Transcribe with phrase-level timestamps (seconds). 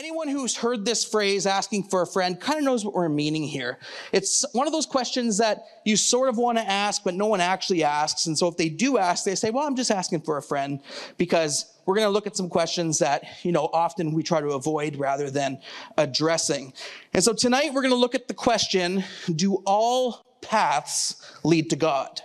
[0.00, 3.42] anyone who's heard this phrase, asking for a friend, kind of knows what we're meaning
[3.42, 3.78] here.
[4.12, 7.42] It's one of those questions that you sort of want to ask, but no one
[7.42, 8.24] actually asks.
[8.24, 10.80] And so if they do ask, they say, well, I'm just asking for a friend
[11.18, 14.52] because we're going to look at some questions that, you know, often we try to
[14.52, 15.60] avoid rather than
[15.98, 16.72] addressing.
[17.12, 19.04] And so tonight we're going to look at the question,
[19.36, 22.22] do all paths lead to God?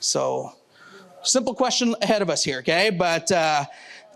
[0.00, 0.52] So
[1.22, 2.90] simple question ahead of us here, okay?
[2.90, 3.64] But, uh,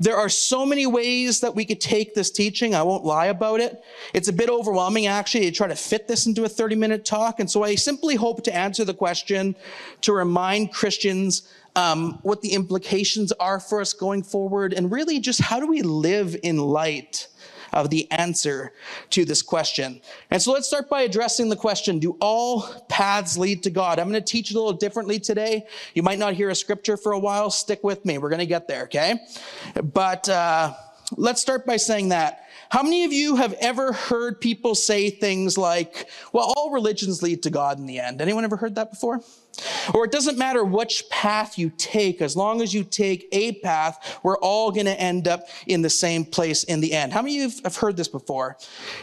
[0.00, 2.74] there are so many ways that we could take this teaching.
[2.74, 3.84] I won't lie about it.
[4.14, 7.38] It's a bit overwhelming, actually, to try to fit this into a 30 minute talk.
[7.38, 9.54] And so I simply hope to answer the question
[10.00, 15.40] to remind Christians um, what the implications are for us going forward and really just
[15.40, 17.28] how do we live in light
[17.72, 18.72] of the answer
[19.10, 20.00] to this question.
[20.30, 23.98] And so let's start by addressing the question, do all paths lead to God?
[23.98, 25.66] I'm going to teach it a little differently today.
[25.94, 27.50] You might not hear a scripture for a while.
[27.50, 28.18] Stick with me.
[28.18, 29.20] We're going to get there, okay?
[29.82, 30.74] But uh,
[31.16, 32.46] let's start by saying that.
[32.70, 37.42] How many of you have ever heard people say things like, well, all religions lead
[37.42, 38.20] to God in the end?
[38.20, 39.20] Anyone ever heard that before?
[39.94, 44.20] Or it doesn't matter which path you take, as long as you take a path,
[44.22, 47.12] we're all going to end up in the same place in the end.
[47.12, 48.56] How many of you have heard this before?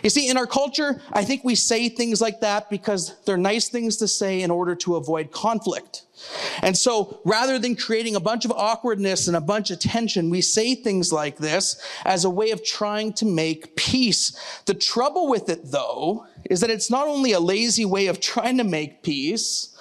[0.04, 3.70] You see, in our culture, I think we say things like that because they're nice
[3.70, 6.04] things to say in order to avoid conflict.
[6.62, 10.42] And so rather than creating a bunch of awkwardness and a bunch of tension, we
[10.42, 14.62] say things like this as a way of trying to make peace.
[14.66, 18.58] The trouble with it, though, is that it's not only a lazy way of trying
[18.58, 19.76] to make peace,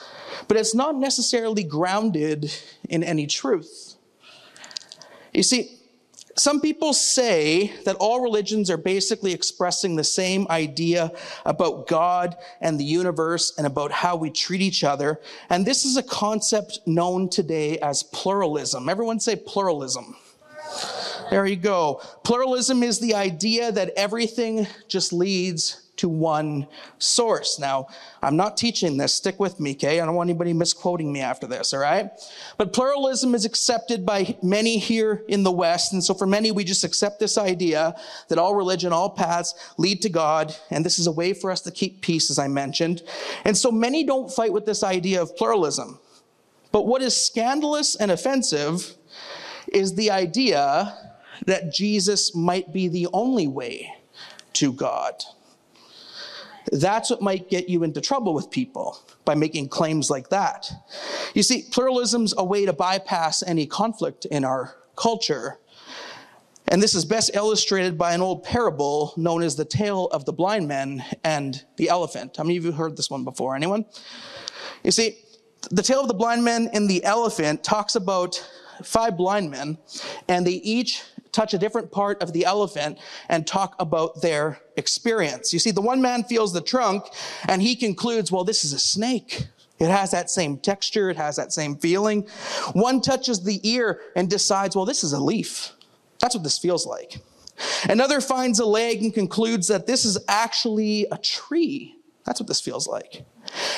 [0.49, 2.53] but it's not necessarily grounded
[2.89, 3.97] in any truth.
[5.33, 5.77] You see,
[6.39, 11.11] some people say that all religions are basically expressing the same idea
[11.47, 15.19] about God and the universe and about how we treat each other.
[15.49, 18.89] And this is a concept known today as pluralism.
[18.89, 20.15] Everyone say pluralism.
[21.31, 22.03] There you go.
[22.23, 26.67] Pluralism is the idea that everything just leads to one
[26.99, 27.59] source.
[27.59, 27.87] Now,
[28.23, 29.15] I'm not teaching this.
[29.15, 30.01] Stick with me, okay?
[30.01, 32.11] I don't want anybody misquoting me after this, all right?
[32.59, 35.93] But pluralism is accepted by many here in the West.
[35.93, 37.95] And so for many, we just accept this idea
[38.29, 40.55] that all religion, all paths lead to God.
[40.71, 43.03] And this is a way for us to keep peace, as I mentioned.
[43.45, 45.99] And so many don't fight with this idea of pluralism.
[46.73, 48.97] But what is scandalous and offensive
[49.69, 50.97] is the idea
[51.47, 53.95] that Jesus might be the only way
[54.55, 55.15] to God.
[56.73, 60.71] That's what might get you into trouble with people by making claims like that.
[61.35, 65.59] You see, pluralism's a way to bypass any conflict in our culture.
[66.69, 70.33] And this is best illustrated by an old parable known as the tale of the
[70.33, 72.37] blind man and the elephant.
[72.37, 73.55] How many of you heard this one before?
[73.55, 73.85] Anyone?
[74.83, 75.19] You see,
[75.71, 78.45] the tale of the blind man and the elephant talks about
[78.83, 79.79] five blind men,
[80.29, 81.03] and they each
[81.37, 82.99] touch a different part of the elephant
[83.29, 85.53] and talk about their experience.
[85.53, 87.05] You see, the one man feels the trunk
[87.47, 89.47] and he concludes, well, this is a snake.
[89.79, 91.11] It has that same texture.
[91.11, 92.23] It has that same feeling.
[92.73, 95.73] One touches the ear and decides, well, this is a leaf.
[96.21, 97.19] That's what this feels like.
[97.89, 101.97] Another finds a leg and concludes that this is actually a tree.
[102.25, 103.27] That's what this feels like.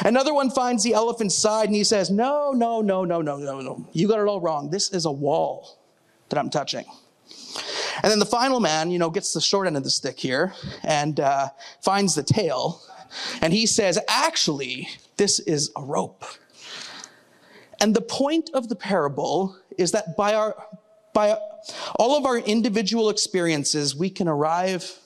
[0.05, 3.61] Another one finds the elephant's side and he says, no, no, no, no, no, no,
[3.61, 3.89] no.
[3.93, 4.71] You got it all wrong.
[4.71, 5.81] This is a wall
[6.29, 6.87] that I'm touching.
[8.03, 10.53] And then the final man, you know, gets the short end of the stick here
[10.83, 11.49] and uh,
[11.81, 12.83] finds the tail.
[13.41, 16.25] And he says, actually, this is a rope.
[17.81, 20.55] And the point of the parable is that by our,
[21.13, 21.39] by
[21.97, 24.99] all of our individual experiences, we can arrive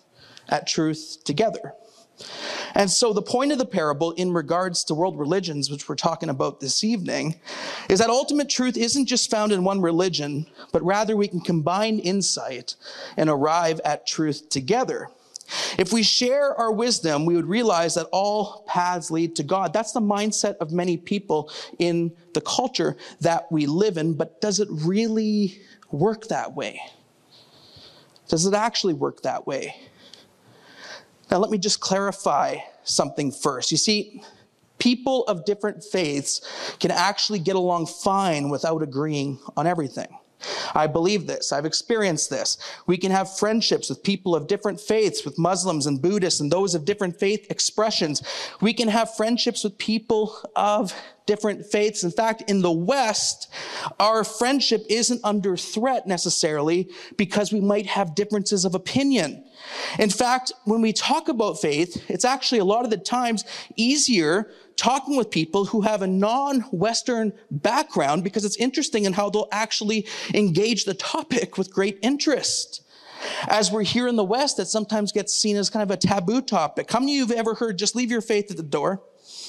[0.49, 1.75] at truth together.
[2.75, 6.29] And so the point of the parable in regards to world religions, which we're talking
[6.29, 7.41] about this evening,
[7.89, 11.99] is that ultimate truth isn't just found in one religion, but rather we can combine
[11.99, 12.77] insight
[13.17, 15.09] and arrive at truth together.
[15.79, 19.73] If we share our wisdom, we would realize that all paths lead to God.
[19.73, 24.61] That's the mindset of many people in the culture that we live in, but does
[24.61, 26.81] it really work that way?
[28.29, 29.77] Does it actually work that way?
[31.33, 33.71] Now, let me just clarify something first.
[33.71, 34.23] You see,
[34.79, 40.09] people of different faiths can actually get along fine without agreeing on everything.
[40.75, 41.51] I believe this.
[41.51, 42.59] I've experienced this.
[42.87, 46.75] We can have friendships with people of different faiths, with Muslims and Buddhists and those
[46.75, 48.23] of different faith expressions.
[48.61, 50.95] We can have friendships with people of
[51.25, 52.05] different faiths.
[52.05, 53.51] In fact, in the West,
[53.99, 59.45] our friendship isn't under threat necessarily because we might have differences of opinion.
[59.99, 63.45] In fact, when we talk about faith, it's actually a lot of the times
[63.77, 69.49] easier talking with people who have a non-Western background because it's interesting in how they'll
[69.53, 72.83] actually engage the topic with great interest.
[73.47, 76.43] As we're here in the West, that sometimes gets seen as kind of a taboo
[76.43, 76.91] topic.
[76.91, 79.01] How many of you have ever heard, just leave your faith at the door?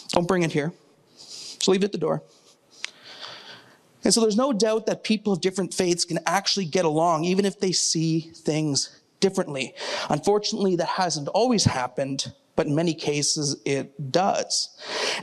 [0.10, 0.74] Don't bring it here.
[1.18, 2.22] Just leave it at the door.
[4.04, 7.46] And so there's no doubt that people of different faiths can actually get along, even
[7.46, 9.74] if they see things differently.
[10.10, 14.70] Unfortunately, that hasn't always happened, but in many cases it does.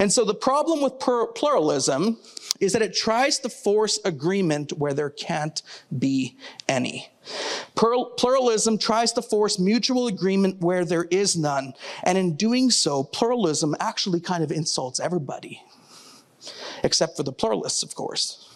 [0.01, 2.19] And so the problem with pluralism
[2.61, 5.63] is that it tries to force agreement where there can't
[5.99, 6.37] be
[6.69, 7.09] any.
[7.77, 11.75] Pluralism tries to force mutual agreement where there is none.
[12.03, 15.63] And in doing so, pluralism actually kind of insults everybody,
[16.83, 18.47] except for the pluralists, of course.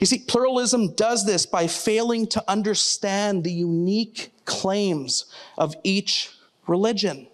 [0.00, 6.30] You see, pluralism does this by failing to understand the unique claims of each
[6.66, 7.28] religion.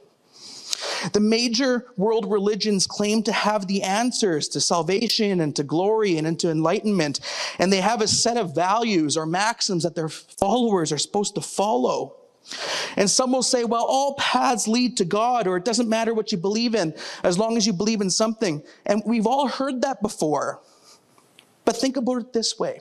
[1.12, 6.26] The major world religions claim to have the answers to salvation and to glory and
[6.26, 7.20] into enlightenment,
[7.58, 11.40] and they have a set of values or maxims that their followers are supposed to
[11.40, 12.16] follow.
[12.96, 16.32] And some will say, well, all paths lead to God, or it doesn't matter what
[16.32, 18.62] you believe in, as long as you believe in something.
[18.84, 20.61] And we've all heard that before.
[21.64, 22.81] But think about it this way.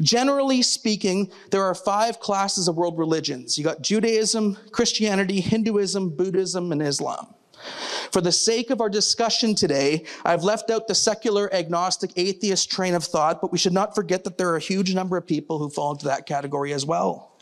[0.00, 3.56] Generally speaking, there are five classes of world religions.
[3.56, 7.34] You got Judaism, Christianity, Hinduism, Buddhism, and Islam.
[8.12, 12.94] For the sake of our discussion today, I've left out the secular, agnostic, atheist train
[12.94, 15.58] of thought, but we should not forget that there are a huge number of people
[15.58, 17.35] who fall into that category as well.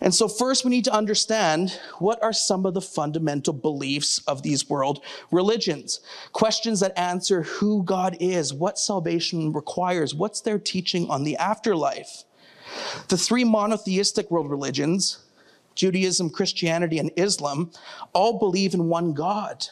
[0.00, 4.42] And so, first, we need to understand what are some of the fundamental beliefs of
[4.42, 6.00] these world religions.
[6.32, 12.24] Questions that answer who God is, what salvation requires, what's their teaching on the afterlife.
[13.08, 15.18] The three monotheistic world religions,
[15.74, 17.72] Judaism, Christianity, and Islam,
[18.12, 19.66] all believe in one God.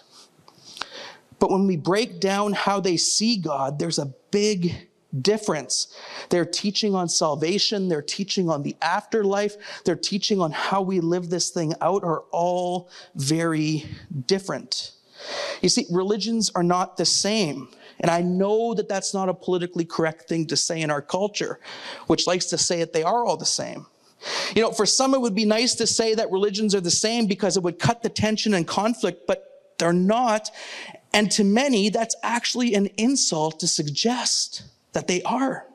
[1.38, 4.88] But when we break down how they see God, there's a big
[5.22, 5.94] difference.
[6.30, 11.30] Their teaching on salvation, their teaching on the afterlife, their teaching on how we live
[11.30, 13.84] this thing out are all very
[14.26, 14.92] different.
[15.62, 17.68] You see, religions are not the same.
[18.00, 21.58] And I know that that's not a politically correct thing to say in our culture,
[22.06, 23.86] which likes to say that they are all the same.
[24.54, 27.26] You know, for some, it would be nice to say that religions are the same
[27.26, 30.50] because it would cut the tension and conflict, but they're not.
[31.12, 34.62] And to many, that's actually an insult to suggest
[34.96, 35.66] that they are.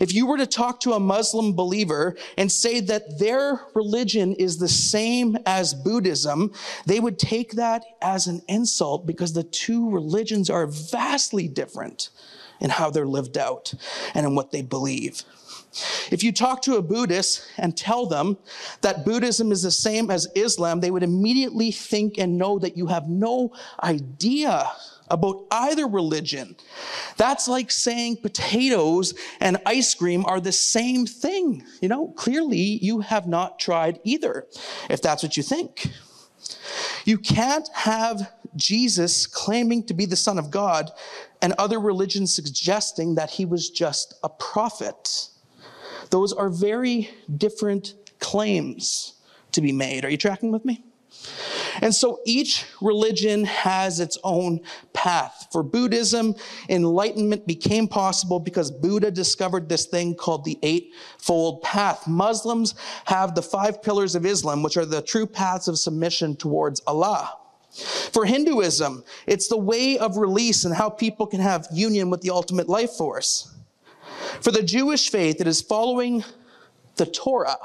[0.00, 4.58] If you were to talk to a Muslim believer and say that their religion is
[4.58, 6.52] the same as Buddhism,
[6.84, 12.10] they would take that as an insult because the two religions are vastly different
[12.58, 13.72] in how they're lived out
[14.14, 15.22] and in what they believe.
[16.10, 18.36] If you talk to a Buddhist and tell them
[18.80, 22.88] that Buddhism is the same as Islam, they would immediately think and know that you
[22.88, 24.68] have no idea
[25.10, 26.56] about either religion.
[27.16, 31.64] That's like saying potatoes and ice cream are the same thing.
[31.82, 34.46] You know, clearly you have not tried either,
[34.88, 35.88] if that's what you think.
[37.04, 40.90] You can't have Jesus claiming to be the Son of God
[41.42, 45.28] and other religions suggesting that he was just a prophet.
[46.10, 49.14] Those are very different claims
[49.52, 50.04] to be made.
[50.04, 50.84] Are you tracking with me?
[51.80, 54.60] And so each religion has its own
[54.92, 55.48] path.
[55.50, 56.34] For Buddhism,
[56.68, 62.06] enlightenment became possible because Buddha discovered this thing called the Eightfold Path.
[62.06, 62.74] Muslims
[63.06, 67.34] have the five pillars of Islam, which are the true paths of submission towards Allah.
[68.12, 72.30] For Hinduism, it's the way of release and how people can have union with the
[72.30, 73.54] ultimate life force.
[74.40, 76.24] For the Jewish faith, it is following
[76.96, 77.58] the Torah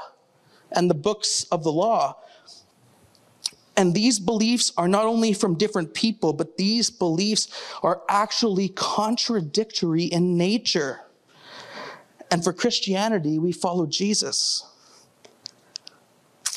[0.72, 2.16] and the books of the law
[3.76, 7.48] and these beliefs are not only from different people, but these beliefs
[7.82, 11.00] are actually contradictory in nature.
[12.30, 14.64] And for Christianity, we follow Jesus.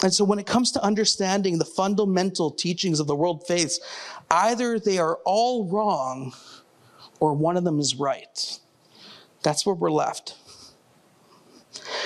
[0.01, 3.81] And so when it comes to understanding the fundamental teachings of the world faiths,
[4.31, 6.33] either they are all wrong
[7.19, 8.59] or one of them is right.
[9.43, 10.37] That's where we're left.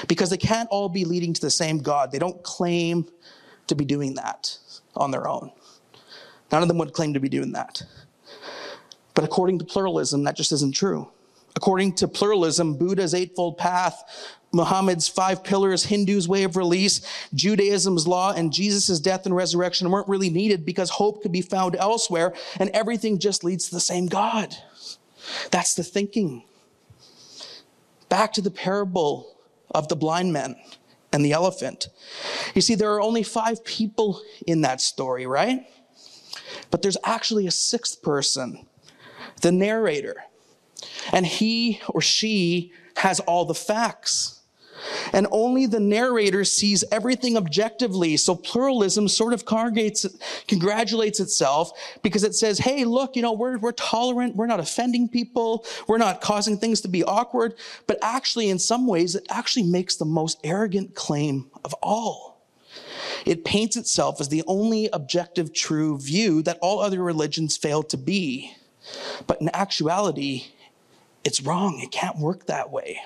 [0.08, 2.12] Because they can't all be leading to the same God.
[2.12, 3.08] They don't claim
[3.68, 4.58] to be doing that
[4.96, 5.52] on their own.
[6.52, 7.84] None of them would claim to be doing that.
[9.14, 11.10] But according to pluralism, that just isn't true.
[11.56, 14.04] According to pluralism, Buddha's Eightfold Path,
[14.52, 17.02] Muhammad's five pillars, Hindu's way of release,
[17.34, 21.76] Judaism's law, and Jesus' death and resurrection weren't really needed because hope could be found
[21.76, 24.56] elsewhere and everything just leads to the same God.
[25.52, 26.44] That's the thinking.
[28.10, 29.36] Back to the parable
[29.72, 30.56] of the blind men
[31.14, 31.88] and the elephant.
[32.56, 35.66] You see, there are only five people in that story, right?
[36.72, 38.68] But there's actually a sixth person,
[39.42, 40.24] the narrator.
[41.14, 44.42] And he or she has all the facts.
[45.12, 48.18] And only the narrator sees everything objectively.
[48.18, 51.72] So pluralism sort of congratulates itself
[52.02, 54.36] because it says, hey, look, you know, we're, we're tolerant.
[54.36, 55.66] We're not offending people.
[55.88, 57.56] We're not causing things to be awkward.
[57.88, 62.42] But actually, in some ways, it actually makes the most arrogant claim of all.
[63.26, 67.98] It paints itself as the only objective true view that all other religions fail to
[67.98, 68.56] be.
[69.28, 70.48] But in actuality,
[71.24, 71.80] it's wrong.
[71.80, 73.00] It can't work that way.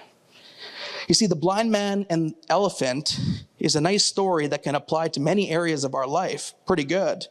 [1.07, 3.19] You see, the blind man and elephant
[3.59, 6.53] is a nice story that can apply to many areas of our life.
[6.65, 7.27] Pretty good.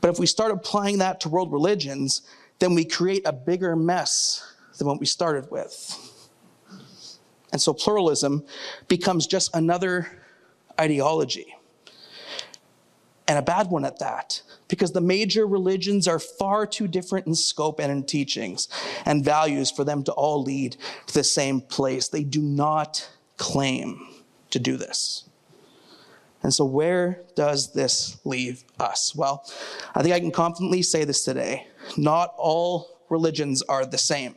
[0.00, 2.22] But if we start applying that to world religions,
[2.58, 5.96] then we create a bigger mess than what we started with.
[7.52, 8.44] And so pluralism
[8.86, 10.06] becomes just another
[10.78, 11.56] ideology
[13.26, 17.34] and a bad one at that, because the major religions are far too different in
[17.34, 18.68] scope and in teachings
[19.04, 22.08] and values for them to all lead to the same place.
[22.08, 24.06] They do not claim
[24.50, 25.24] to do this.
[26.42, 29.14] And so, where does this leave us?
[29.14, 29.44] Well,
[29.94, 31.66] I think I can confidently say this today.
[31.98, 34.36] Not all religions are the same.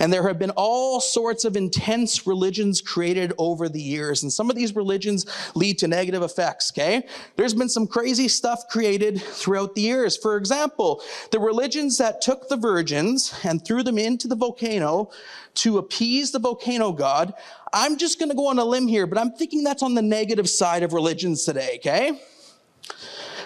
[0.00, 4.22] And there have been all sorts of intense religions created over the years.
[4.22, 7.06] And some of these religions lead to negative effects, okay?
[7.36, 10.16] There's been some crazy stuff created throughout the years.
[10.16, 15.10] For example, the religions that took the virgins and threw them into the volcano
[15.54, 17.34] to appease the volcano god.
[17.72, 20.02] I'm just going to go on a limb here, but I'm thinking that's on the
[20.02, 22.20] negative side of religions today, okay?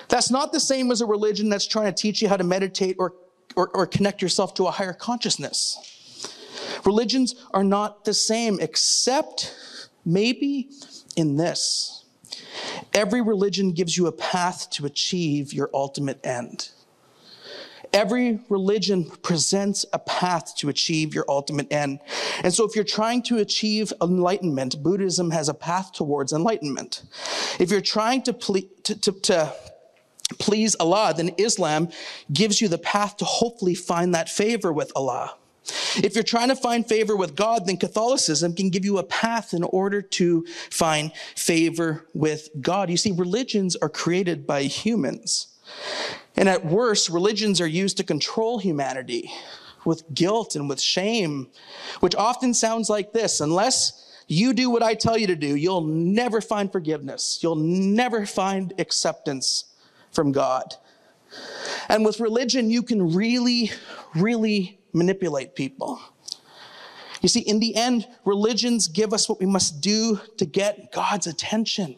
[0.09, 2.97] That's not the same as a religion that's trying to teach you how to meditate
[2.99, 3.14] or,
[3.56, 5.78] or, or connect yourself to a higher consciousness.
[6.85, 9.54] Religions are not the same, except
[10.04, 10.68] maybe
[11.16, 12.04] in this.
[12.94, 16.71] Every religion gives you a path to achieve your ultimate end.
[17.92, 22.00] Every religion presents a path to achieve your ultimate end.
[22.42, 27.02] And so, if you're trying to achieve enlightenment, Buddhism has a path towards enlightenment.
[27.61, 29.54] If you're trying to, ple- to, to, to
[30.38, 31.88] please Allah, then Islam
[32.33, 35.37] gives you the path to hopefully find that favor with Allah.
[35.97, 39.55] If you're trying to find favor with God, then Catholicism can give you a path
[39.55, 42.91] in order to find favor with God.
[42.91, 45.49] You see, religions are created by humans.
[46.37, 49.31] And at worst, religions are used to control humanity
[49.85, 51.49] with guilt and with shame,
[52.00, 55.83] which often sounds like this unless you do what I tell you to do, you'll
[55.83, 59.72] never find forgiveness, you'll never find acceptance
[60.12, 60.75] from God.
[61.88, 63.73] And with religion, you can really,
[64.14, 66.00] really manipulate people.
[67.23, 71.26] You see, in the end, religions give us what we must do to get God's
[71.28, 71.97] attention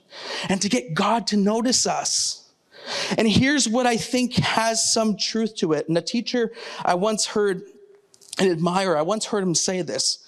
[0.48, 2.52] and to get God to notice us.
[3.16, 5.88] And here's what I think has some truth to it.
[5.88, 6.52] And a teacher
[6.84, 7.62] I once heard,
[8.38, 10.18] an admirer, I once heard him say this.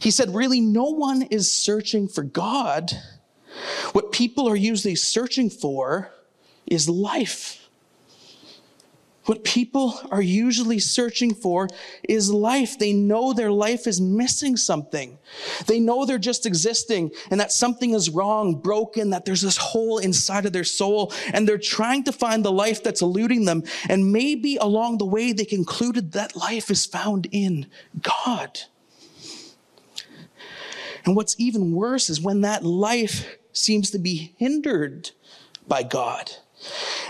[0.00, 2.90] He said, Really, no one is searching for God.
[3.92, 6.10] What people are usually searching for
[6.66, 7.66] is life.
[9.26, 11.68] What people are usually searching for
[12.08, 12.78] is life.
[12.78, 15.18] They know their life is missing something.
[15.66, 19.98] They know they're just existing and that something is wrong, broken, that there's this hole
[19.98, 23.64] inside of their soul, and they're trying to find the life that's eluding them.
[23.88, 27.66] And maybe along the way, they concluded that life is found in
[28.00, 28.60] God.
[31.04, 35.10] And what's even worse is when that life seems to be hindered
[35.66, 36.30] by God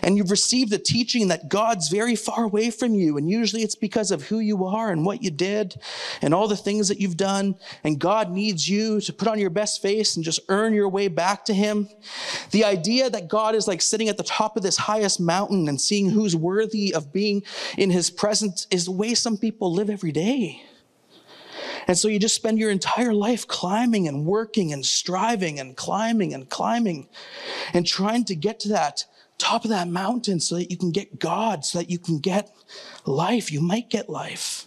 [0.03, 3.17] and you've received the teaching that God's very far away from you.
[3.17, 5.81] And usually it's because of who you are and what you did
[6.21, 7.57] and all the things that you've done.
[7.85, 11.09] And God needs you to put on your best face and just earn your way
[11.09, 11.89] back to Him.
[12.51, 15.81] The idea that God is like sitting at the top of this highest mountain and
[15.81, 17.43] seeing who's worthy of being
[17.79, 20.63] in His presence is the way some people live every day.
[21.89, 26.35] And so you just spend your entire life climbing and working and striving and climbing
[26.35, 27.09] and climbing
[27.73, 29.05] and trying to get to that
[29.39, 32.51] top of that mountain so that you can get God, so that you can get
[33.05, 33.53] life.
[33.53, 34.67] You might get life.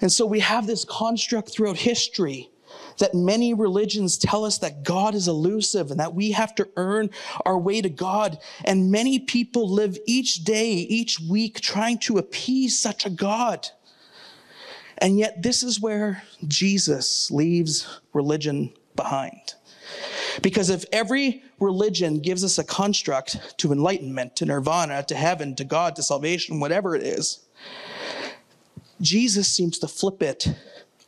[0.00, 2.50] And so we have this construct throughout history
[2.98, 7.10] that many religions tell us that God is elusive and that we have to earn
[7.46, 8.38] our way to God.
[8.64, 13.68] And many people live each day, each week trying to appease such a God.
[14.98, 19.54] And yet, this is where Jesus leaves religion behind.
[20.40, 25.64] Because if every religion gives us a construct to enlightenment, to nirvana, to heaven, to
[25.64, 27.40] God, to salvation, whatever it is,
[29.00, 30.48] Jesus seems to flip it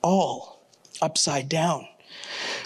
[0.03, 0.69] all
[1.01, 1.89] upside down.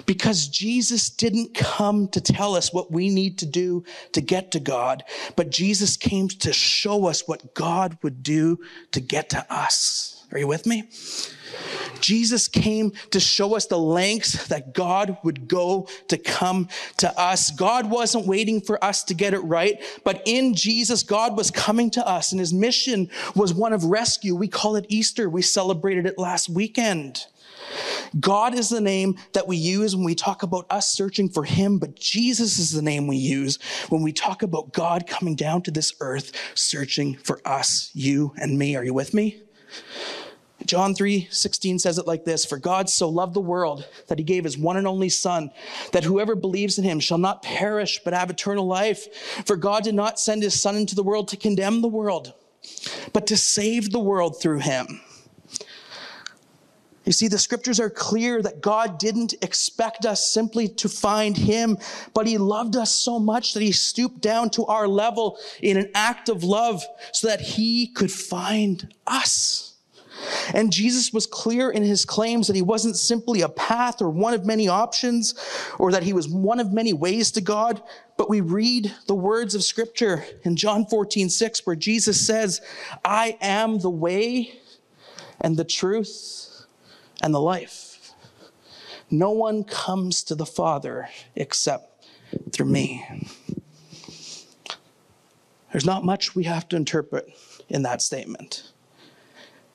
[0.06, 4.60] Because Jesus didn't come to tell us what we need to do to get to
[4.60, 5.04] God,
[5.36, 8.58] but Jesus came to show us what God would do
[8.92, 10.17] to get to us.
[10.32, 10.84] Are you with me?
[12.00, 16.68] Jesus came to show us the lengths that God would go to come
[16.98, 17.50] to us.
[17.50, 21.90] God wasn't waiting for us to get it right, but in Jesus, God was coming
[21.90, 24.34] to us and his mission was one of rescue.
[24.34, 25.28] We call it Easter.
[25.28, 27.26] We celebrated it last weekend.
[28.18, 31.78] God is the name that we use when we talk about us searching for Him,
[31.78, 33.58] but Jesus is the name we use
[33.90, 38.58] when we talk about God coming down to this earth searching for us, you and
[38.58, 38.76] me.
[38.76, 39.42] Are you with me?
[40.68, 44.24] John 3 16 says it like this For God so loved the world that he
[44.24, 45.50] gave his one and only Son,
[45.92, 49.12] that whoever believes in him shall not perish but have eternal life.
[49.46, 52.34] For God did not send his Son into the world to condemn the world,
[53.12, 55.00] but to save the world through him.
[57.08, 61.78] You see, the scriptures are clear that God didn't expect us simply to find Him,
[62.12, 65.90] but He loved us so much that He stooped down to our level in an
[65.94, 66.84] act of love
[67.14, 69.67] so that He could find us.
[70.54, 74.34] And Jesus was clear in his claims that he wasn't simply a path or one
[74.34, 75.34] of many options
[75.78, 77.82] or that he was one of many ways to God.
[78.16, 82.60] But we read the words of scripture in John 14, 6, where Jesus says,
[83.04, 84.58] I am the way
[85.40, 86.64] and the truth
[87.22, 88.12] and the life.
[89.10, 92.06] No one comes to the Father except
[92.52, 93.06] through me.
[95.72, 97.28] There's not much we have to interpret
[97.68, 98.72] in that statement.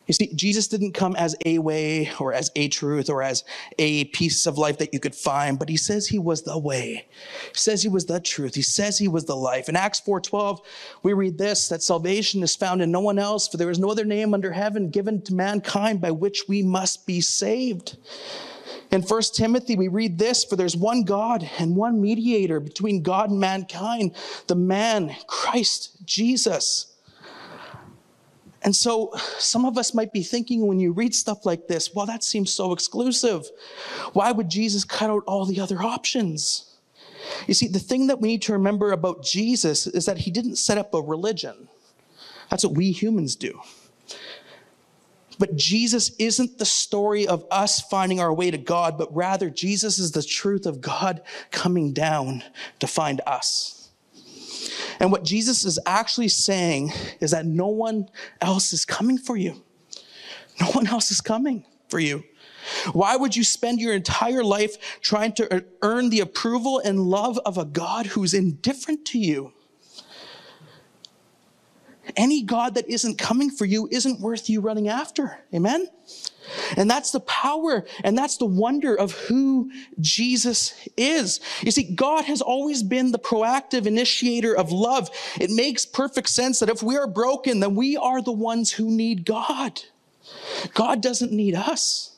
[0.06, 3.44] You see, Jesus didn't come as a way or as a truth or as
[3.80, 7.08] a piece of life that you could find, but he says he was the way.
[7.52, 8.56] He says he was the truth.
[8.56, 9.70] He says he was the life.
[9.70, 10.60] In Acts 4:12,
[11.04, 13.92] we read this that salvation is found in no one else, for there is no
[13.92, 17.96] other name under heaven given to mankind by which we must be saved.
[18.92, 23.32] In 1 Timothy, we read this For there's one God and one mediator between God
[23.32, 24.16] and mankind,
[24.48, 26.93] the man, Christ Jesus.
[28.64, 32.06] And so some of us might be thinking when you read stuff like this, well,
[32.06, 33.46] that seems so exclusive.
[34.14, 36.78] Why would Jesus cut out all the other options?
[37.48, 40.56] You see, the thing that we need to remember about Jesus is that he didn't
[40.56, 41.68] set up a religion.
[42.50, 43.62] That's what we humans do.
[45.40, 50.00] But Jesus isn't the story of us finding our way to God, but rather Jesus
[50.00, 51.22] is the truth of God
[51.52, 52.44] coming down
[52.80, 53.83] to find us.
[55.00, 58.10] And what Jesus is actually saying is that no one
[58.42, 59.64] else is coming for you.
[60.60, 62.24] No one else is coming for you.
[62.94, 67.58] Why would you spend your entire life trying to earn the approval and love of
[67.58, 69.54] a God who's indifferent to you?
[72.16, 75.40] Any God that isn't coming for you isn't worth you running after.
[75.54, 75.88] Amen?
[76.78, 81.40] And that's the power and that's the wonder of who Jesus is.
[81.62, 85.10] You see, God has always been the proactive initiator of love.
[85.40, 88.90] It makes perfect sense that if we are broken, then we are the ones who
[88.90, 89.82] need God.
[90.74, 92.18] God doesn't need us.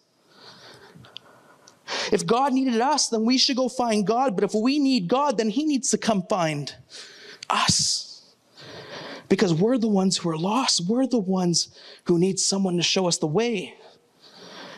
[2.12, 4.36] If God needed us, then we should go find God.
[4.36, 6.74] But if we need God, then He needs to come find
[7.50, 8.24] us.
[9.30, 10.88] Because we're the ones who are lost.
[10.88, 11.70] We're the ones
[12.06, 13.76] who need someone to show us the way.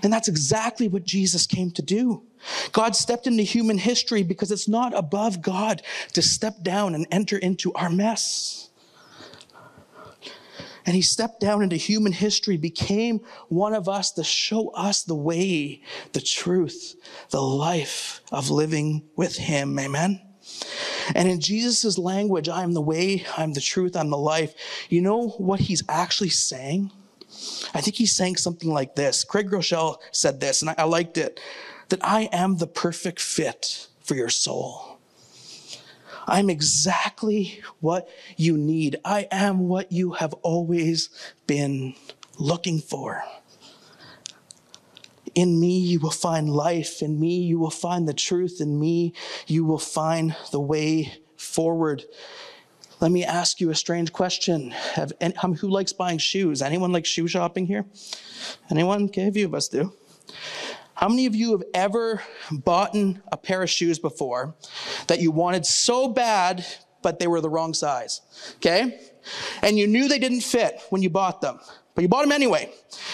[0.04, 2.24] And that's exactly what Jesus came to do.
[2.72, 5.82] God stepped into human history because it's not above God
[6.14, 8.70] to step down and enter into our mess.
[10.86, 15.16] And he stepped down into human history, became one of us to show us the
[15.16, 15.82] way,
[16.14, 16.96] the truth,
[17.30, 19.78] the life of living with him.
[19.78, 20.22] Amen.
[21.14, 24.54] And in Jesus' language, I am the way, I'm the truth, I'm the life.
[24.90, 26.92] You know what he's actually saying?
[27.74, 29.24] I think he's saying something like this.
[29.24, 31.40] Craig Groeschel said this, and I, I liked it
[31.90, 35.00] that I am the perfect fit for your soul.
[36.28, 38.98] I'm exactly what you need.
[39.06, 41.10] I am what you have always
[41.48, 41.96] been
[42.38, 43.24] looking for.
[45.36, 47.02] In me, you will find life.
[47.02, 48.60] In me, you will find the truth.
[48.60, 49.14] In me,
[49.46, 52.04] you will find the way forward.
[53.00, 54.72] Let me ask you a strange question.
[54.72, 56.64] Have, um, who likes buying shoes?
[56.64, 57.86] Anyone like shoe shopping here?
[58.72, 59.06] Anyone?
[59.06, 59.94] Okay, a few of us do.
[60.96, 64.56] How many of you have ever bought a pair of shoes before
[65.06, 66.66] that you wanted so bad,
[67.04, 68.22] but they were the wrong size?
[68.56, 69.00] Okay?
[69.62, 71.60] And you knew they didn't fit when you bought them.
[71.94, 72.72] But you bought them anyway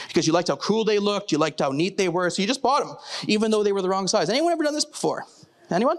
[0.08, 2.48] because you liked how cool they looked, you liked how neat they were, so you
[2.48, 2.96] just bought them,
[3.28, 4.30] even though they were the wrong size.
[4.30, 5.26] Anyone ever done this before?
[5.70, 5.98] Anyone?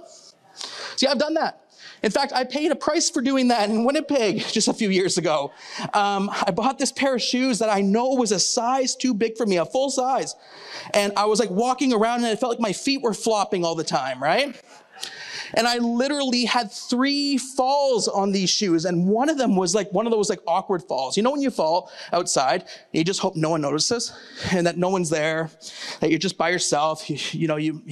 [0.96, 1.63] See, I've done that.
[2.04, 5.16] In fact, I paid a price for doing that in Winnipeg just a few years
[5.16, 5.52] ago.
[5.94, 9.38] Um, I bought this pair of shoes that I know was a size too big
[9.38, 10.34] for me, a full size.
[10.92, 13.74] And I was like walking around and it felt like my feet were flopping all
[13.74, 14.54] the time, right?
[15.56, 18.84] And I literally had three falls on these shoes.
[18.84, 21.16] And one of them was like one of those like awkward falls.
[21.16, 24.12] You know, when you fall outside, you just hope no one notices
[24.52, 25.50] and that no one's there,
[26.00, 27.08] that you're just by yourself.
[27.08, 27.82] You, you know, you,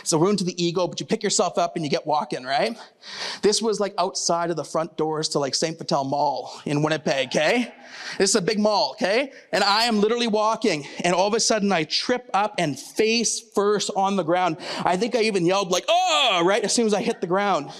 [0.00, 2.44] it's a wound to the ego, but you pick yourself up and you get walking,
[2.44, 2.78] right?
[3.42, 5.78] This was like outside of the front doors to like St.
[5.78, 7.74] Vital Mall in Winnipeg, okay?
[8.18, 9.32] This is a big mall, okay?
[9.52, 13.40] And I am literally walking, and all of a sudden I trip up and face
[13.40, 14.56] first on the ground.
[14.84, 17.70] I think I even yelled like, oh, right as soon as I hit the ground.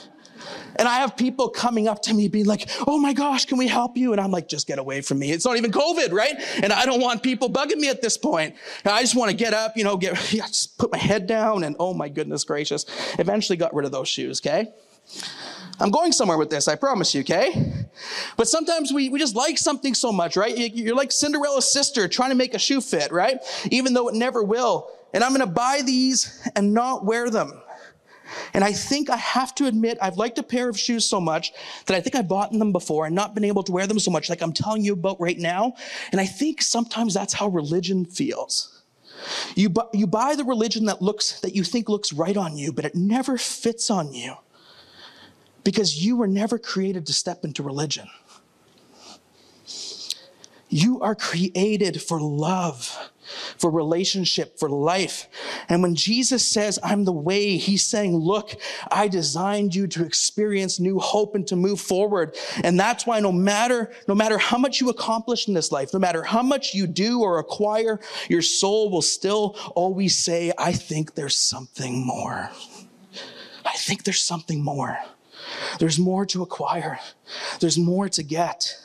[0.76, 3.66] And I have people coming up to me being like, oh my gosh, can we
[3.66, 4.12] help you?
[4.12, 5.33] And I'm like, just get away from me.
[5.33, 6.37] It's not even COVID, right?
[6.62, 8.55] And I don't want people bugging me at this point.
[8.85, 11.64] And I just want to get up, you know, get, just put my head down
[11.64, 12.85] and oh my goodness gracious.
[13.18, 14.72] Eventually got rid of those shoes, okay?
[15.79, 17.86] I'm going somewhere with this, I promise you, okay?
[18.37, 20.57] But sometimes we, we just like something so much, right?
[20.57, 23.39] You're like Cinderella's sister trying to make a shoe fit, right?
[23.71, 24.91] Even though it never will.
[25.13, 27.61] And I'm gonna buy these and not wear them.
[28.55, 31.53] And I think I have to admit, I've liked a pair of shoes so much
[31.87, 34.11] that I think I've bought them before and not been able to wear them so
[34.11, 35.75] much, like I'm telling you about right now.
[36.13, 38.83] And I think sometimes that's how religion feels.
[39.55, 42.73] You, bu- you buy the religion that looks, that you think looks right on you,
[42.73, 44.35] but it never fits on you
[45.66, 48.09] because you were never created to step into religion.
[50.68, 53.11] You are created for love,
[53.59, 55.26] for relationship, for life.
[55.68, 58.55] And when Jesus says, I'm the way, he's saying, Look,
[58.92, 62.37] I designed you to experience new hope and to move forward.
[62.62, 65.98] And that's why no matter, no matter how much you accomplish in this life, no
[65.98, 67.98] matter how much you do or acquire,
[68.29, 72.50] your soul will still always say, I think there's something more.
[73.64, 74.96] I think there's something more.
[75.79, 76.99] There's more to acquire,
[77.61, 78.77] there's more to get.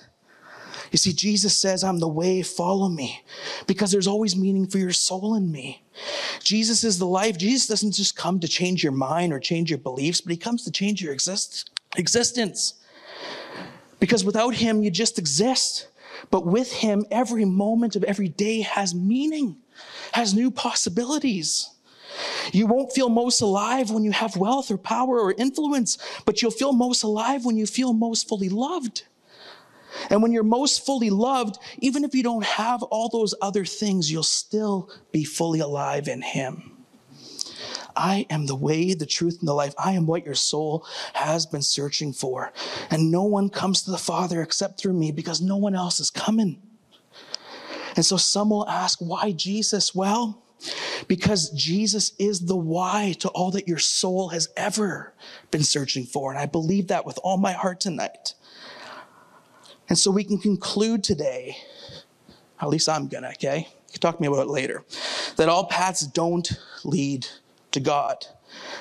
[0.91, 3.23] You see, Jesus says, I'm the way, follow me,
[3.65, 5.84] because there's always meaning for your soul in me.
[6.43, 7.38] Jesus is the life.
[7.38, 10.65] Jesus doesn't just come to change your mind or change your beliefs, but he comes
[10.65, 12.73] to change your exist- existence.
[14.01, 15.88] Because without him, you just exist.
[16.29, 19.57] But with him, every moment of every day has meaning,
[20.12, 21.69] has new possibilities.
[22.51, 26.51] You won't feel most alive when you have wealth or power or influence, but you'll
[26.51, 29.03] feel most alive when you feel most fully loved.
[30.10, 34.12] And when you're most fully loved, even if you don't have all those other things,
[34.12, 36.71] you'll still be fully alive in Him.
[37.95, 39.73] I am the way, the truth, and the life.
[39.77, 42.53] I am what your soul has been searching for.
[42.89, 46.10] And no one comes to the Father except through me because no one else is
[46.10, 46.62] coming.
[47.95, 49.93] And so some will ask, why Jesus?
[49.93, 50.41] Well,
[51.08, 55.13] because Jesus is the why to all that your soul has ever
[55.50, 56.32] been searching for.
[56.32, 58.34] And I believe that with all my heart tonight.
[59.89, 61.58] And so we can conclude today,
[62.62, 63.67] at least I'm gonna, okay?
[63.69, 64.86] You can talk to me about it later,
[65.36, 66.50] that all paths don't
[66.84, 67.28] lead
[67.71, 68.26] to God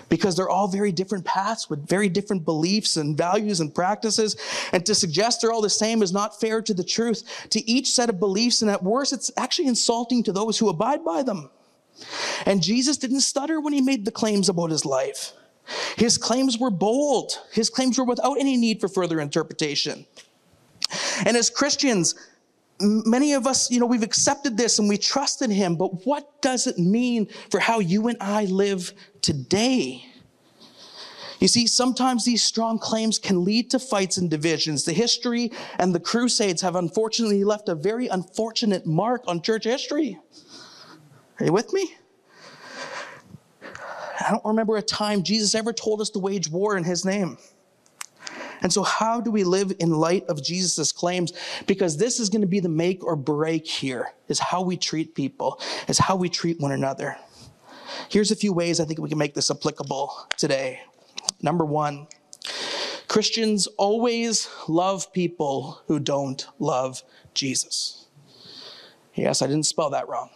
[0.08, 4.36] because they're all very different paths with very different beliefs and values and practices.
[4.72, 7.92] And to suggest they're all the same is not fair to the truth, to each
[7.92, 8.62] set of beliefs.
[8.62, 11.50] And at worst, it's actually insulting to those who abide by them.
[12.46, 15.32] And Jesus didn't stutter when he made the claims about his life.
[15.96, 17.32] His claims were bold.
[17.52, 20.06] His claims were without any need for further interpretation.
[21.24, 22.14] And as Christians,
[22.80, 26.40] many of us, you know, we've accepted this and we trust in him, but what
[26.42, 30.04] does it mean for how you and I live today?
[31.40, 34.84] You see, sometimes these strong claims can lead to fights and divisions.
[34.84, 40.18] The history and the Crusades have unfortunately left a very unfortunate mark on church history.
[41.40, 41.96] Are you with me?
[43.62, 47.38] I don't remember a time Jesus ever told us to wage war in his name.
[48.62, 51.32] And so, how do we live in light of Jesus' claims?
[51.66, 55.14] Because this is going to be the make or break here, is how we treat
[55.14, 57.16] people, is how we treat one another.
[58.10, 60.82] Here's a few ways I think we can make this applicable today.
[61.40, 62.06] Number one,
[63.08, 68.06] Christians always love people who don't love Jesus.
[69.14, 70.28] Yes, I didn't spell that wrong.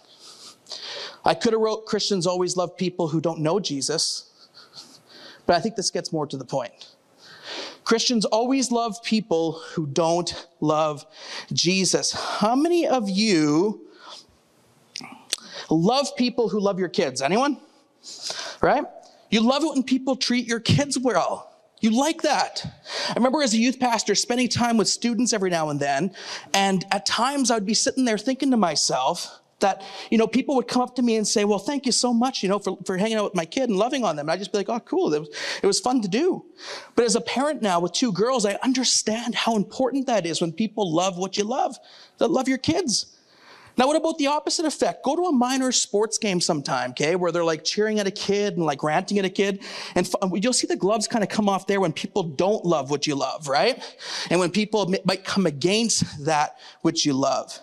[1.24, 4.48] I could have wrote Christians always love people who don't know Jesus,
[5.46, 6.94] but I think this gets more to the point.
[7.84, 11.04] Christians always love people who don't love
[11.52, 12.12] Jesus.
[12.12, 13.88] How many of you
[15.70, 17.20] love people who love your kids?
[17.20, 17.58] Anyone?
[18.60, 18.84] Right?
[19.30, 21.50] You love it when people treat your kids well.
[21.80, 22.64] You like that.
[23.10, 26.14] I remember as a youth pastor spending time with students every now and then,
[26.54, 30.54] and at times I would be sitting there thinking to myself, that, you know, people
[30.56, 32.76] would come up to me and say, well, thank you so much, you know, for,
[32.84, 34.26] for hanging out with my kid and loving on them.
[34.26, 35.12] And I'd just be like, oh, cool.
[35.14, 35.28] It was,
[35.62, 36.44] it was fun to do.
[36.94, 40.52] But as a parent now with two girls, I understand how important that is when
[40.52, 41.76] people love what you love,
[42.18, 43.06] that love your kids.
[43.76, 45.02] Now, what about the opposite effect?
[45.02, 48.56] Go to a minor sports game sometime, okay, where they're like cheering at a kid
[48.56, 49.62] and like ranting at a kid.
[49.94, 53.06] And you'll see the gloves kind of come off there when people don't love what
[53.06, 53.82] you love, right?
[54.30, 57.58] And when people might come against that which you love.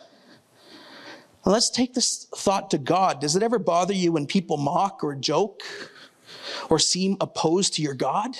[1.43, 3.19] Let's take this thought to God.
[3.19, 5.63] Does it ever bother you when people mock or joke
[6.69, 8.37] or seem opposed to your God?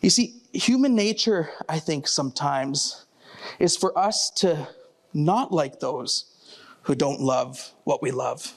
[0.00, 3.06] You see, human nature, I think, sometimes
[3.58, 4.68] is for us to
[5.14, 6.24] not like those
[6.82, 8.54] who don't love what we love.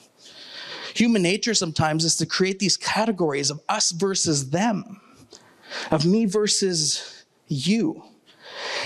[0.95, 5.01] Human nature sometimes is to create these categories of us versus them,
[5.91, 8.03] of me versus you.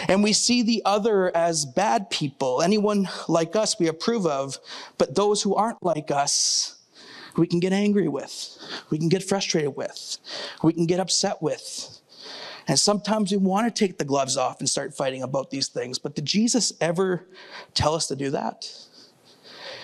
[0.08, 4.58] And we see the other as bad people, anyone like us we approve of,
[4.98, 6.78] but those who aren't like us,
[7.38, 8.58] we can get angry with,
[8.90, 10.18] we can get frustrated with,
[10.64, 12.00] we can get upset with.
[12.68, 16.00] And sometimes we want to take the gloves off and start fighting about these things.
[16.00, 17.26] But did Jesus ever
[17.74, 18.70] tell us to do that?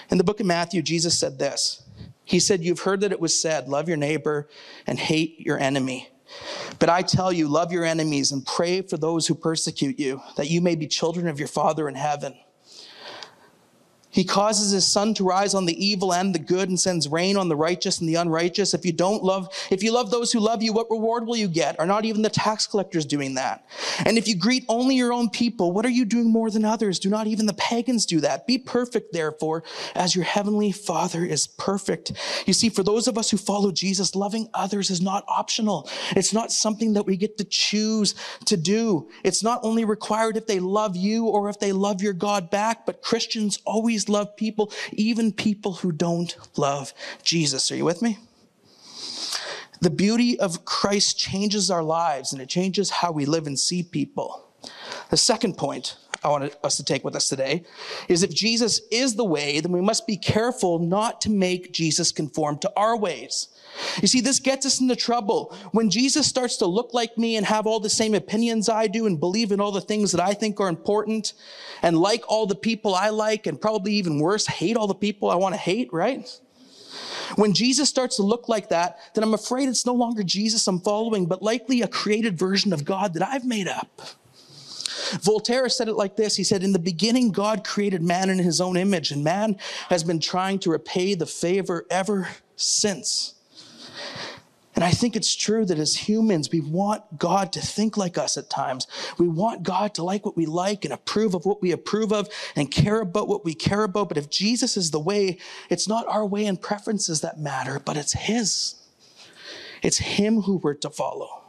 [0.09, 1.83] In the book of Matthew, Jesus said this
[2.25, 4.49] He said, You've heard that it was said, love your neighbor
[4.85, 6.09] and hate your enemy.
[6.79, 10.49] But I tell you, love your enemies and pray for those who persecute you, that
[10.49, 12.35] you may be children of your Father in heaven.
[14.13, 17.35] He causes his sun to rise on the evil and the good and sends rain
[17.35, 18.73] on the righteous and the unrighteous.
[18.73, 21.47] If you don't love, if you love those who love you, what reward will you
[21.47, 21.79] get?
[21.79, 23.65] Are not even the tax collectors doing that?
[24.05, 26.99] And if you greet only your own people, what are you doing more than others?
[26.99, 28.45] Do not even the pagans do that?
[28.45, 29.63] Be perfect, therefore,
[29.95, 32.11] as your heavenly Father is perfect.
[32.45, 35.89] You see, for those of us who follow Jesus, loving others is not optional.
[36.11, 38.13] It's not something that we get to choose
[38.45, 39.09] to do.
[39.23, 42.85] It's not only required if they love you or if they love your God back,
[42.85, 47.71] but Christians always love people, even people who don't love Jesus.
[47.71, 48.17] Are you with me?
[49.81, 53.83] The beauty of Christ changes our lives and it changes how we live and see
[53.83, 54.47] people.
[55.09, 57.63] The second point I want us to take with us today
[58.07, 62.11] is if Jesus is the way, then we must be careful not to make Jesus
[62.11, 63.49] conform to our ways.
[64.01, 65.55] You see, this gets us into trouble.
[65.71, 69.05] When Jesus starts to look like me and have all the same opinions I do
[69.05, 71.33] and believe in all the things that I think are important
[71.81, 75.29] and like all the people I like and probably even worse, hate all the people
[75.29, 76.29] I want to hate, right?
[77.35, 80.79] When Jesus starts to look like that, then I'm afraid it's no longer Jesus I'm
[80.79, 84.01] following, but likely a created version of God that I've made up.
[85.21, 88.59] Voltaire said it like this He said, In the beginning, God created man in his
[88.59, 89.57] own image, and man
[89.89, 93.35] has been trying to repay the favor ever since.
[94.75, 98.37] And I think it's true that as humans, we want God to think like us
[98.37, 98.87] at times.
[99.19, 102.27] We want God to like what we like and approve of what we approve of
[102.55, 104.09] and care about what we care about.
[104.09, 105.37] But if Jesus is the way,
[105.69, 108.75] it's not our way and preferences that matter, but it's His.
[109.83, 111.42] It's Him who we're to follow.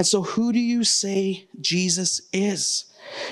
[0.00, 2.86] And so, who do you say Jesus is?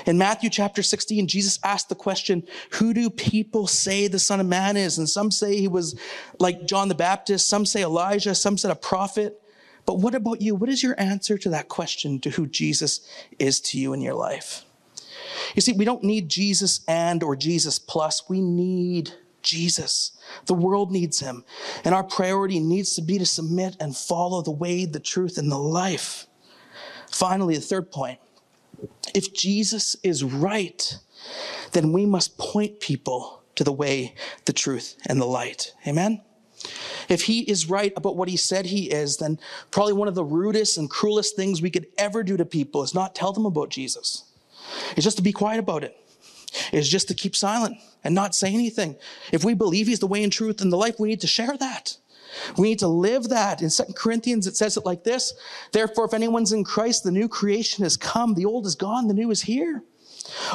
[0.05, 4.45] In Matthew chapter 16, Jesus asked the question, Who do people say the Son of
[4.45, 4.99] Man is?
[4.99, 5.99] And some say he was
[6.37, 9.41] like John the Baptist, some say Elijah, some said a prophet.
[9.87, 10.53] But what about you?
[10.53, 13.01] What is your answer to that question to who Jesus
[13.39, 14.63] is to you in your life?
[15.55, 18.29] You see, we don't need Jesus and or Jesus plus.
[18.29, 19.09] We need
[19.41, 20.11] Jesus.
[20.45, 21.45] The world needs him.
[21.83, 25.51] And our priority needs to be to submit and follow the way, the truth, and
[25.51, 26.27] the life.
[27.09, 28.19] Finally, the third point
[29.13, 30.97] if Jesus is right,
[31.71, 35.73] then we must point people to the way, the truth, and the light.
[35.85, 36.21] Amen?
[37.09, 39.39] If he is right about what he said he is, then
[39.71, 42.93] probably one of the rudest and cruelest things we could ever do to people is
[42.93, 44.25] not tell them about Jesus.
[44.95, 45.97] It's just to be quiet about it.
[46.71, 48.95] It's just to keep silent and not say anything.
[49.31, 51.57] If we believe he's the way and truth and the life, we need to share
[51.57, 51.97] that.
[52.57, 53.61] We need to live that.
[53.61, 55.33] In Second Corinthians, it says it like this
[55.71, 58.33] Therefore, if anyone's in Christ, the new creation has come.
[58.33, 59.83] The old is gone, the new is here.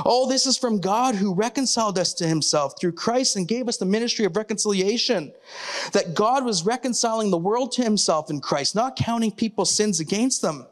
[0.04, 3.76] All this is from God who reconciled us to himself through Christ and gave us
[3.76, 5.32] the ministry of reconciliation.
[5.92, 10.42] That God was reconciling the world to himself in Christ, not counting people's sins against
[10.42, 10.66] them.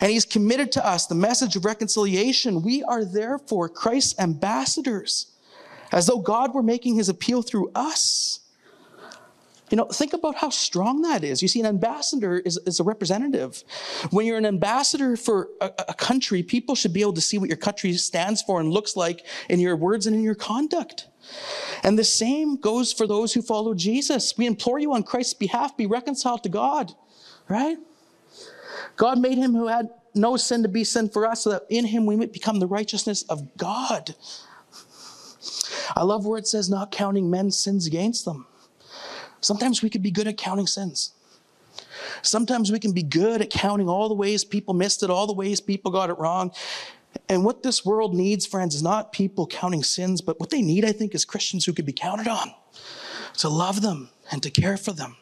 [0.00, 2.62] And he's committed to us the message of reconciliation.
[2.62, 5.32] We are therefore Christ's ambassadors,
[5.92, 8.40] as though God were making his appeal through us.
[9.70, 11.40] You know, think about how strong that is.
[11.40, 13.64] You see, an ambassador is, is a representative.
[14.10, 17.48] When you're an ambassador for a, a, country, people should be able to see what
[17.48, 21.08] your country stands for and looks like in your words and in your conduct.
[21.82, 24.36] And the same goes for those who follow Jesus.
[24.36, 26.92] We implore you on Christ's behalf, be reconciled to God,
[27.48, 27.78] right?
[28.96, 31.86] God made him who had no sin to be sin for us so that in
[31.86, 34.14] him we might become the righteousness of God.
[35.96, 38.46] I love where it says, not counting men's sins against them.
[39.44, 41.12] Sometimes we can be good at counting sins.
[42.22, 45.34] Sometimes we can be good at counting all the ways people missed it, all the
[45.34, 46.52] ways people got it wrong.
[47.28, 50.84] And what this world needs, friends, is not people counting sins, but what they need,
[50.84, 52.52] I think, is Christians who could be counted on
[53.38, 55.16] to love them and to care for them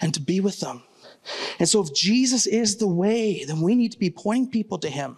[0.00, 0.82] and to be with them.
[1.58, 4.88] And so, if Jesus is the way, then we need to be pointing people to
[4.88, 5.16] him.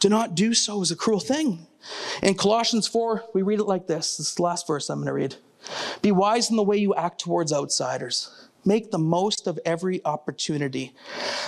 [0.00, 1.66] To not do so is a cruel thing.
[2.22, 4.18] In Colossians 4, we read it like this.
[4.18, 5.36] This is the last verse I'm going to read.
[6.06, 8.48] Be wise in the way you act towards outsiders.
[8.64, 10.94] Make the most of every opportunity.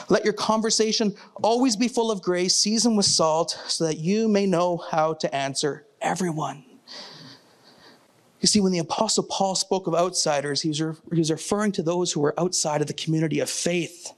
[0.09, 4.47] Let your conversation always be full of grace, seasoned with salt, so that you may
[4.47, 6.64] know how to answer everyone.
[8.40, 11.71] You see, when the Apostle Paul spoke of outsiders, he was, re- he was referring
[11.71, 14.12] to those who were outside of the community of faith.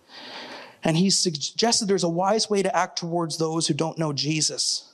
[0.82, 4.90] And he suggested there's a wise way to act towards those who don't know Jesus,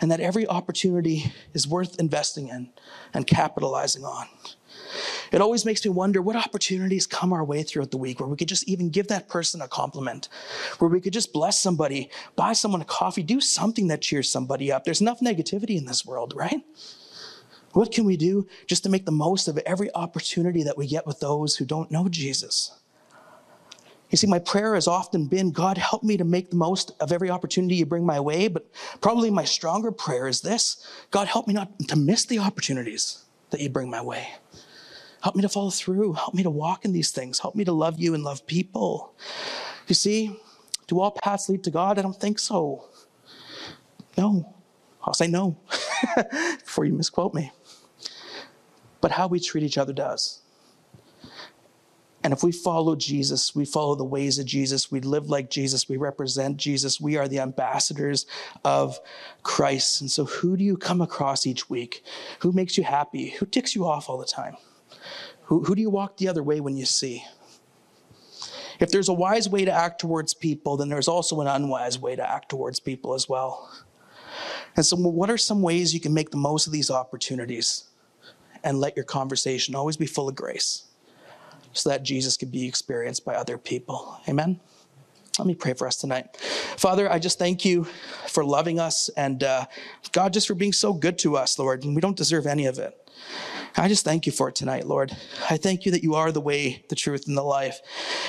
[0.00, 2.70] and that every opportunity is worth investing in
[3.12, 4.28] and capitalizing on.
[5.32, 8.36] It always makes me wonder what opportunities come our way throughout the week where we
[8.36, 10.28] could just even give that person a compliment,
[10.78, 14.70] where we could just bless somebody, buy someone a coffee, do something that cheers somebody
[14.70, 14.84] up.
[14.84, 16.60] There's enough negativity in this world, right?
[17.72, 21.06] What can we do just to make the most of every opportunity that we get
[21.06, 22.72] with those who don't know Jesus?
[24.10, 27.10] You see, my prayer has often been God, help me to make the most of
[27.10, 28.48] every opportunity you bring my way.
[28.48, 28.66] But
[29.00, 33.60] probably my stronger prayer is this God, help me not to miss the opportunities that
[33.60, 34.28] you bring my way.
[35.26, 36.12] Help me to follow through.
[36.12, 37.40] Help me to walk in these things.
[37.40, 39.12] Help me to love you and love people.
[39.88, 40.38] You see,
[40.86, 41.98] do all paths lead to God?
[41.98, 42.84] I don't think so.
[44.16, 44.54] No.
[45.02, 45.56] I'll say no
[46.64, 47.50] before you misquote me.
[49.00, 50.42] But how we treat each other does.
[52.22, 55.88] And if we follow Jesus, we follow the ways of Jesus, we live like Jesus,
[55.88, 58.26] we represent Jesus, we are the ambassadors
[58.64, 59.00] of
[59.42, 60.02] Christ.
[60.02, 62.04] And so, who do you come across each week?
[62.42, 63.30] Who makes you happy?
[63.30, 64.56] Who ticks you off all the time?
[65.46, 67.24] Who, who do you walk the other way when you see?
[68.78, 72.14] If there's a wise way to act towards people, then there's also an unwise way
[72.14, 73.70] to act towards people as well.
[74.76, 77.84] And so, what are some ways you can make the most of these opportunities
[78.62, 80.86] and let your conversation always be full of grace?
[81.76, 84.18] so that Jesus could be experienced by other people.
[84.28, 84.58] Amen.
[85.38, 86.36] Let me pray for us tonight.
[86.78, 87.84] Father, I just thank you
[88.28, 89.66] for loving us and uh,
[90.12, 91.84] God, just for being so good to us, Lord.
[91.84, 93.10] And we don't deserve any of it.
[93.78, 95.14] I just thank you for it tonight, Lord.
[95.50, 97.80] I thank you that you are the way, the truth, and the life.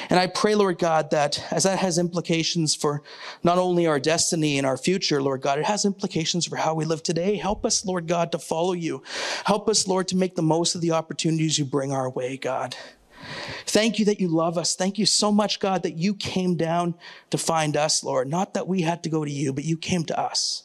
[0.10, 3.02] And I pray, Lord God, that as that has implications for
[3.44, 6.84] not only our destiny and our future, Lord God, it has implications for how we
[6.84, 7.38] live today.
[7.38, 9.04] Help us, Lord God, to follow you.
[9.46, 12.76] Help us, Lord, to make the most of the opportunities you bring our way, God.
[13.66, 14.76] Thank you that you love us.
[14.76, 16.96] Thank you so much, God, that you came down
[17.30, 18.28] to find us, Lord.
[18.28, 20.64] Not that we had to go to you, but you came to us.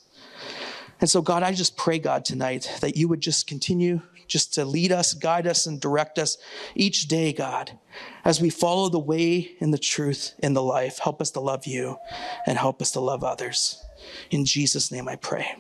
[1.01, 4.65] And so, God, I just pray, God, tonight that you would just continue just to
[4.65, 6.39] lead us, guide us, and direct us
[6.75, 7.79] each day, God,
[8.25, 10.99] as we follow the way and the truth in the life.
[10.99, 11.99] Help us to love you
[12.47, 13.85] and help us to love others.
[14.31, 15.55] In Jesus' name I pray.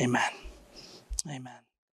[0.00, 0.30] Amen.
[1.28, 1.69] Amen.